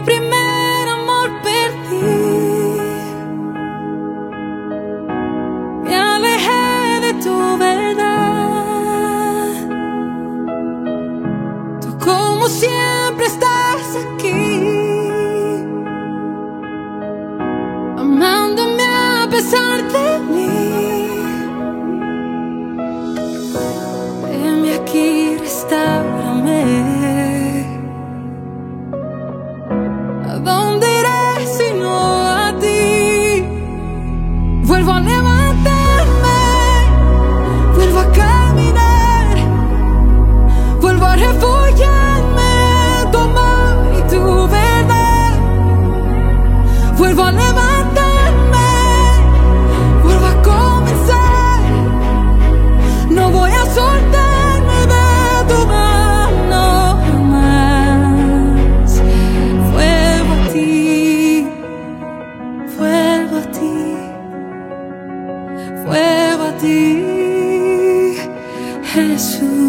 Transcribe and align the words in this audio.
mi 0.00 0.41
fuego 65.84 66.44
a 66.44 66.56
ti, 66.58 68.16
Jesús. 68.92 69.62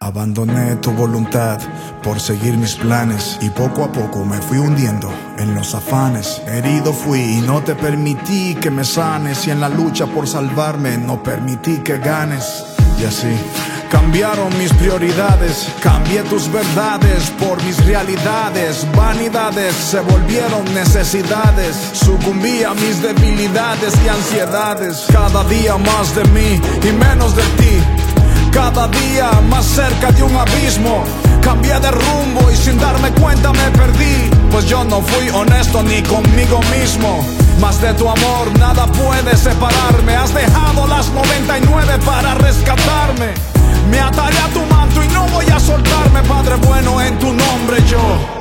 Abandoné 0.00 0.76
tu 0.76 0.92
voluntad 0.92 1.58
por 2.02 2.18
seguir 2.18 2.56
mis 2.56 2.76
planes 2.76 3.38
y 3.42 3.50
poco 3.50 3.84
a 3.84 3.92
poco 3.92 4.24
me 4.24 4.38
fui 4.38 4.58
hundiendo 4.58 5.12
en 5.36 5.54
los 5.54 5.74
afanes. 5.74 6.40
Herido 6.46 6.92
fui 6.92 7.20
y 7.20 7.40
no 7.42 7.62
te 7.62 7.74
permití 7.74 8.54
que 8.54 8.70
me 8.70 8.84
sanes 8.84 9.46
y 9.46 9.50
en 9.50 9.60
la 9.60 9.68
lucha 9.68 10.06
por 10.06 10.26
salvarme 10.26 10.96
no 10.96 11.22
permití 11.22 11.78
que 11.78 11.98
ganes. 11.98 12.64
Y 12.98 13.04
así 13.04 13.36
cambiaron 13.90 14.56
mis 14.58 14.72
prioridades, 14.74 15.68
cambié 15.82 16.22
tus 16.22 16.50
verdades 16.50 17.30
por 17.38 17.62
mis 17.64 17.84
realidades. 17.84 18.86
Vanidades 18.96 19.74
se 19.74 20.00
volvieron 20.00 20.64
necesidades, 20.74 21.76
sucumbí 21.92 22.62
a 22.64 22.74
mis 22.74 23.02
debilidades 23.02 23.94
y 24.04 24.08
ansiedades. 24.08 25.06
Cada 25.12 25.44
día 25.44 25.76
más 25.76 26.14
de 26.14 26.24
mí 26.26 26.60
y 26.82 26.92
menos 26.92 27.34
de 27.36 27.42
ti. 27.42 27.82
Cada 28.52 28.88
día 28.88 29.30
más 29.48 29.64
cerca 29.64 30.10
de 30.12 30.22
un 30.22 30.36
abismo. 30.36 31.04
Cambié 31.42 31.78
de 31.80 31.90
rumbo 31.90 32.50
y 32.50 32.56
sin 32.56 32.78
darme 32.78 33.10
cuenta 33.12 33.52
me 33.52 33.70
perdí. 33.70 34.30
Pues 34.50 34.66
yo 34.66 34.84
no 34.84 35.00
fui 35.00 35.28
honesto 35.30 35.82
ni 35.82 36.02
conmigo 36.02 36.60
mismo. 36.78 37.24
Más 37.60 37.80
de 37.80 37.92
tu 37.94 38.08
amor 38.08 38.58
nada 38.58 38.86
puede 38.86 39.36
separarme. 39.36 40.07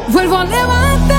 Vuelvo 0.10 0.38
a 0.38 0.46
levantarme, 0.46 1.17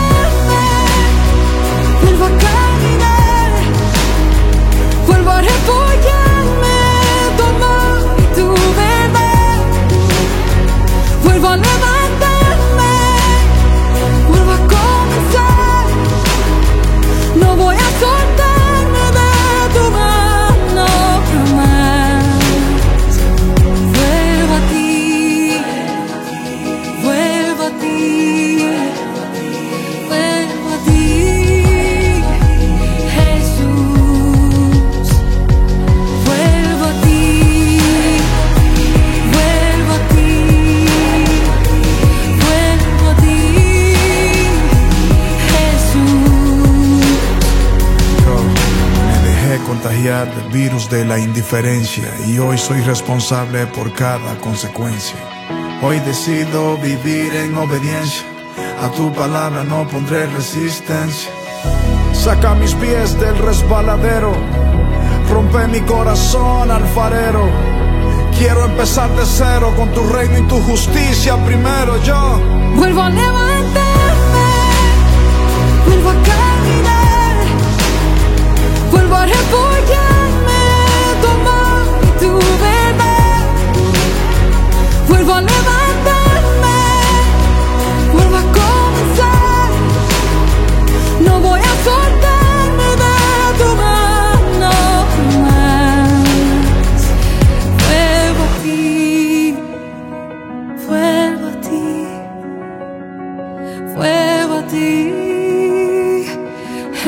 contagiar 49.68 50.34
del 50.34 50.48
virus 50.50 50.88
de 50.88 51.04
la 51.04 51.18
indiferencia 51.18 52.08
y 52.26 52.38
hoy 52.38 52.56
soy 52.56 52.80
responsable 52.80 53.66
por 53.66 53.92
cada 53.92 54.34
consecuencia. 54.38 55.18
Hoy 55.82 56.00
decido 56.00 56.78
vivir 56.78 57.34
en 57.34 57.54
obediencia. 57.54 58.26
A 58.82 58.90
tu 58.90 59.12
palabra 59.12 59.64
no 59.64 59.86
pondré 59.86 60.26
resistencia. 60.28 61.30
Saca 62.14 62.54
mis 62.54 62.74
pies 62.76 63.20
del 63.20 63.36
resbaladero. 63.36 64.32
Rompe 65.30 65.68
mi 65.68 65.80
corazón 65.82 66.70
alfarero. 66.70 67.50
Quiero 68.38 68.64
empezar 68.64 69.10
de 69.16 69.26
cero 69.26 69.74
con 69.76 69.92
tu 69.92 70.02
reino 70.08 70.38
y 70.38 70.48
tu 70.48 70.58
justicia 70.62 71.36
primero 71.44 72.02
yo. 72.02 72.40
Vuelvo 72.74 73.02
a 73.02 73.10
levantarme, 73.10 73.47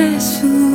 Jesús. 0.00 0.70